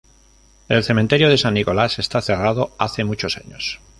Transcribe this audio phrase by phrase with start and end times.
[0.67, 3.79] El cementerio de San Nicolás está cerrado hace muchos años.